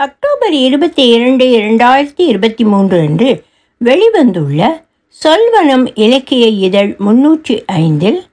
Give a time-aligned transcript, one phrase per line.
[0.00, 3.44] October இருபத்தி இரண்டு இரண்டாயிரத்தி இருபத்தி மூன்று அன்று
[3.84, 4.82] வெளிவந்துள்ள
[5.24, 8.24] சொல்வனம் இலக்கிய இதழ் முன்னூற்றி ஐந்தில்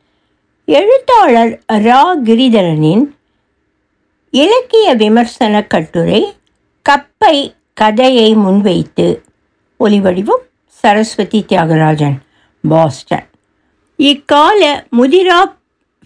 [0.66, 2.04] எழுத்தாளர் ரா.
[2.24, 3.04] கிரிதரனின்
[4.32, 6.34] இலக்கிய விமர்சன கட்டுரை
[6.90, 9.24] கப்பை கதையை முன்வைத்து.
[9.80, 12.18] ஒலிவடிவம் சரஸ்வதி தியாகராஜன்
[12.70, 13.30] பாஸ்டன்.
[13.98, 15.42] இக்கால முதிரா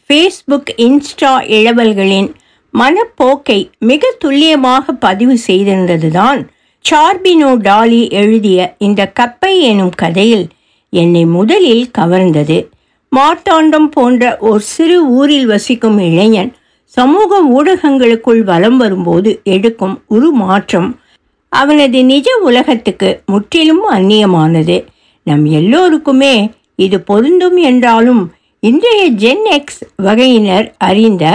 [0.07, 2.36] ஃபேஸ்புக் இன்ஸ்டா இளவல்களின்
[2.74, 6.48] மனப்போக்கை மிக துல்லியமாக பதிவு செய்திருந்ததுதான்.
[6.86, 10.48] சார்பினோ டாலி எழுதிய இந்த கப்பை எனும் கதையில்
[10.90, 12.68] என்னை முதலில் கவர்ந்தது.
[13.12, 16.52] மார்த்தாண்டம் போன்ற ஒரு சிறு ஊரில் வசிக்கும் இளைஞன்
[16.86, 20.90] சமூக ஊடகங்களுக்குள் வலம் வரும்போது எடுக்கும் உருமாற்றம்
[21.50, 24.86] அவனது நிஜ உலகத்துக்கு முற்றிலும் அந்நியமானது.
[25.23, 31.26] நம் எல்லோருக்குமே இது பொருந்தும் என்றாலும் இன்றைய ஜென் எக்ஸ் வகையினர் அறிந்த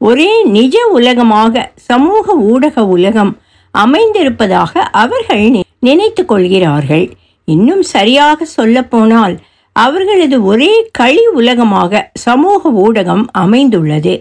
[0.00, 3.32] ஒரே நிஜ உலகமாக சமூக ஊடக உலகம்
[3.74, 5.44] அமைந்திருப்பதாக அவர்கள்
[5.78, 7.06] நினைத்து கொள்கிறார்கள்.
[7.44, 9.34] இன்னும் சரியாக சொல்லப்போனால்
[9.72, 14.14] அவர்களது ஒரே களி உலகமாக சமூக ஊடகம் அமைந்துள்ளது.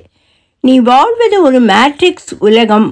[0.64, 2.88] நீ வாழ்வது ஒரு மேட்ரிக்ஸ் உலகம்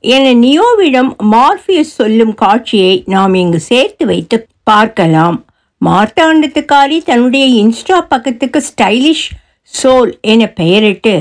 [0.00, 5.44] என நியோவிடம் மார்பியஸ் சொல்லும் காட்சியை நாம் இங்கு சேர்த்து வைத்து பார்க்கலாம்.
[5.84, 9.26] மார்த்தாண்டத்துக்காரி தன்னுடைய இன்ஸ்டா பக்கத்துக்கு ஸ்டைலிஷ்
[9.72, 11.14] சோல் என பெயரிட்டு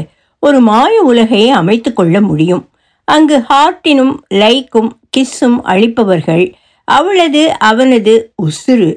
[0.46, 2.64] ஒரு மாய உலகையை அமைத்து கொள்ள முடியும்.
[3.08, 6.46] அங்கு ஹார்ட்டினும் லைக்கும் கிஸ்ஸும் அளிப்பவர்கள்
[6.88, 8.14] அவளது அவனது
[8.46, 8.92] உசுறு.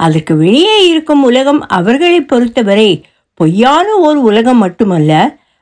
[0.00, 2.90] அதற்கு வெளியே இருக்கும் உலகம் அவர்களை பொறுத்தவரை
[3.34, 5.12] பொய்யான ஒரு உலகம் மட்டுமல்ல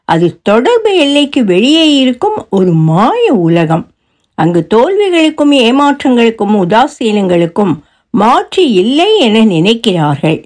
[0.08, 3.84] அது தொடர்பு எல்லைக்கு வெளியே இருக்கும் ஒரு மாய உலகம்.
[4.38, 7.74] அங்கு தோல்விகளுக்கும் ஏமாற்றங்களுக்கும் உதாசீனங்களுக்கும்
[8.14, 10.38] மாற்றி இல்லை என நினைக்கிறார்கள்.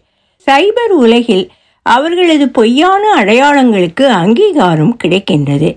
[0.47, 1.45] சைபர் உலகில்
[1.87, 5.71] அவர்களது பொய்யான அடையாளங்களுக்கு அங்கீகாரம் கிடைக்கின்றது.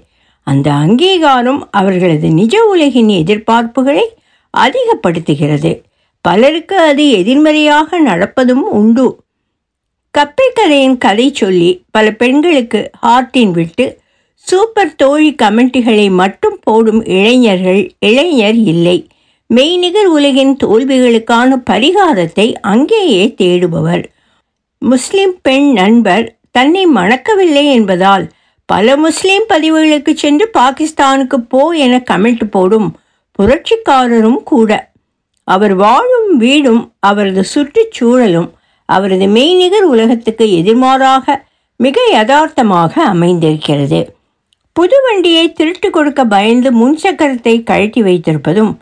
[0.48, 4.06] அந்த அங்கீகாரம் அவர்களது நிஜ உலகின் எதிர்பார்ப்புகளை
[4.54, 5.72] அதிகப்படுத்துகிறது.
[6.26, 9.08] பலருக்கு அது எதிர்மறையாக நடப்பதும் உண்டு.
[10.14, 13.86] கப்பை கதையின் கதை சொல்லி பல பெண்களுக்கு ஹார்ட்டின் விட்டு
[14.34, 18.98] சூப்பர் தோழி கமெண்ட்டுகளை மட்டும் போடும் இளைஞர்கள் இளைஞர் இல்லை.
[19.54, 24.04] மெய்நிகர் உலகின் தோல்விகளுக்கான பரிகாரத்தை அங்கேயே தேடுபவர்.
[24.82, 28.30] முஸ்லிம் பெண் நண்பர் தன்னை மணக்கவில்லை என்பதால்
[28.66, 32.88] பல முஸ்லிம் பதிவுகளுக்கு சென்று பாகிஸ்தானுக்கு போ என கமெண்ட் போடும்
[33.40, 34.92] புரட்சிக்காரரும் கூட.
[35.44, 38.50] அவர் வாழும் வீடும் அவரது சுற்றுச்சூழலும்
[38.86, 41.36] அவரது மெய்நிகர் உலகத்துக்கு எதிர்மாறாக
[41.76, 44.02] மிக யதார்த்தமாக அமைந்திருக்கிறது.
[44.72, 48.74] புது வண்டியை திருட்டு கொடுக்க பயந்து முன்சக்கரத்தை கழட்டி வைத்திருப்பதும்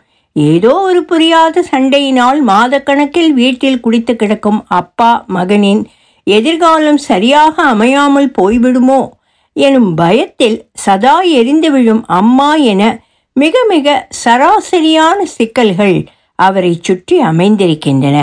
[0.46, 5.82] ஏதோ ஒரு புரியாத சண்டையினால் மாதக்கணக்கில் வீட்டில் குடித்து கிடக்கும் அப்பா மகனின்
[6.24, 9.00] எதிர்காலம் சரியாக அமையாமல் போய்விடுமோ
[9.52, 12.82] எனும் பயத்தில் சதா எரிந்து விழும் அம்மா என
[13.32, 15.96] மிக மிக சராசரியான சிக்கல்கள்
[16.34, 18.18] அவரை சுற்றி அமைந்திருக்கின்றன.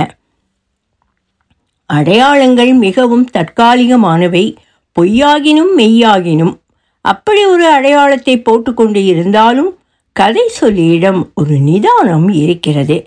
[1.86, 4.46] அடையாளங்கள் மிகவும் தற்காலிகமானவை.
[4.96, 6.53] பொய்யாகினும் மெய்யாகினும்.
[7.02, 9.72] அப்படி ஒரு அடையாளத்தை போட்டுக்கொண்டு இருந்தாலும்
[10.16, 12.98] கதை சொல்லியிடம் ஒரு நிதானம் இருக்கிறது.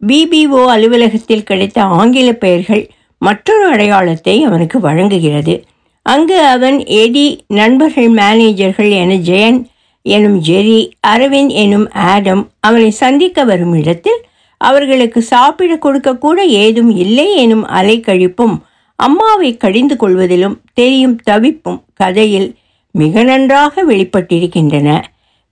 [0.00, 2.82] பிபிஓ அலுவலகத்தில் கிடைத்த ஆங்கில பெயர்கள்
[3.18, 5.54] மற்றொரு அடையாளத்தை அவனுக்கு வழங்குகிறது.
[6.02, 9.60] அங்கு அவன் எடி நண்பர்கள் மேனேஜர்கள் என ஜெயன்
[10.02, 14.20] எனும் ஜெரி அரவிந்த் எனும் ஆடம் அவனை சந்திக்க வரும் இடத்தில்
[14.60, 18.56] அவர்களுக்கு சாப்பிட கொடுக்க கூட ஏதும் இல்லை எனும் அலைக்கழிப்பும்
[18.96, 22.48] அம்மாவை கடிந்து கொள்வதிலும் தெரியும் தவிப்பும் கதையில்
[22.94, 24.90] மிக நன்றாக வெளிப்பட்டிருக்கின்றன.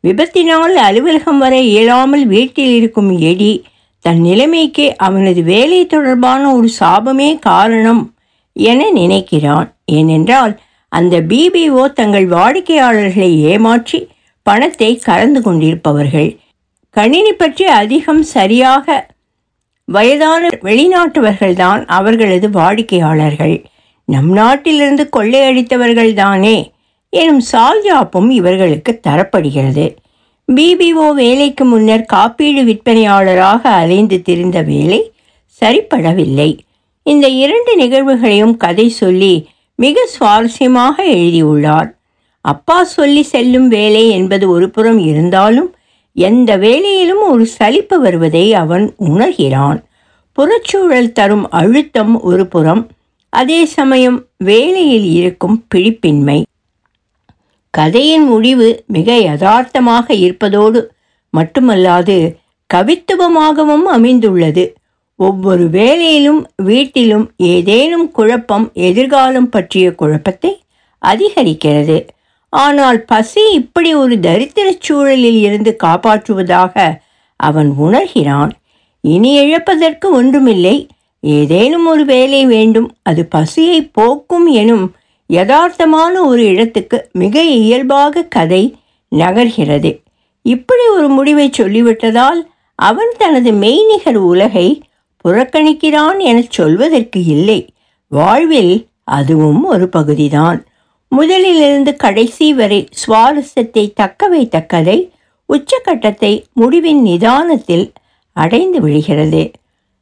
[0.05, 3.53] விபத்தினால் அலுவலகம் வர இயலாமல் வீட்டில் இருக்கும் எடி
[4.05, 8.03] தன் நிலைமைக்கு அவனது வேலை தொடர்பான ஒரு சாபமே காரணம்
[8.53, 9.69] என நினைக்கிறான்.
[9.85, 14.09] ஏனென்றால் அந்த பிபிஓ தங்கள் வாடிக்கையாளர்களை ஏமாற்றி
[14.43, 16.31] பணத்தை கறந்து கொண்டிருப்பவர்கள்.
[16.97, 18.87] கணினி பற்றி அதிகம் சரியாக
[19.89, 23.57] வயதான வெளிநாட்டவர்கள்தான் அவர்களது வாடிக்கையாளர்கள்.
[24.09, 26.57] நம் நாட்டிலிருந்து கொள்ளையடித்தவர்கள் தானே
[27.12, 29.97] எனும் சால்யாப்பும் இவர்களுக்கு தரப்படுகிறது.
[30.53, 35.12] பிபிஓ வேலைக்கு முன்னர் காப்பீடு விற்பனையாளராக அலைந்து திரிந்த வேலை
[35.61, 36.59] சரிப்படவில்லை.
[37.03, 41.99] இந்த இரண்டு நிகழ்வுகளையும் கதை சொல்லி மிக சுவாரஸ்யமாக எழுதியுள்ளார்.
[42.41, 45.75] அப்பா சொல்லி செல்லும் வேலை என்பது ஒரு புறம் இருந்தாலும்
[46.12, 49.82] எந்த வேலையிலும் ஒரு சலிப்பு வருவதை அவன் உணர்கிறான்.
[50.38, 52.88] புறச்சூழல் தரும் அழுத்தம் ஒரு புறம்
[53.29, 56.43] அதே சமயம் வேலையில் இருக்கும் பிடிப்பின்மை.
[57.77, 60.81] கதையின் முடிவு மிக யதார்த்தமாக இருப்பதோடு
[61.37, 62.17] மட்டுமல்லாது
[62.75, 64.65] கவித்துவமாகவும் அமைந்துள்ளது.
[65.17, 70.61] ஒவ்வொரு வேலையிலும் வீட்டிலும் ஏதேனும் குழப்பம் எதிர்காலம் பற்றிய குழப்பத்தை
[71.03, 72.09] அதிகரிக்கிறது.
[72.49, 76.75] ஆனால் பசி இப்படி ஒரு தரித்திரச் சூழலில் இருந்து காப்பாற்றுவதாக
[77.41, 78.51] அவன் உணர்கிறான்.
[79.01, 80.77] இனி இழப்பதற்கு ஒன்றுமில்லை.
[81.21, 82.89] ஏதேனும் ஒரு வேலை வேண்டும்.
[83.03, 84.85] அது பசியை போக்கும் எனும்
[85.32, 88.76] யதார்த்தமான ஒரு இடத்துக்கு மிக இயல்பாக கதை
[89.17, 89.90] நகர்கிறது.
[90.43, 92.40] இப்படி ஒரு முடிவை சொல்லிவிட்டதால்
[92.75, 94.82] அவன் தனது மெய்நிகர் உலகை
[95.25, 97.61] புறக்கணிக்கிறான் எனச் சொல்வதற்கு இல்லை.
[98.08, 100.67] வாழ்வில் அதுவும் ஒரு பகுதிதான்.
[101.17, 105.11] முதலிலிருந்து கடைசி வரை சுவாரஸ்யத்தை தக்க வைத்த கதை
[105.49, 107.93] உச்சக்கட்டத்தை முடிவின் நிதானத்தில்
[108.32, 109.50] அடைந்து விழுகிறது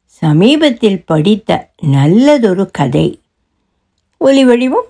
[0.05, 3.19] சமீபத்தில் படித்த நல்லதொரு கதை.
[4.25, 4.89] ஒலிவடிவம்